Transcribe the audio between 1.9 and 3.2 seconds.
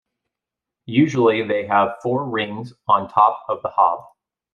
four rings on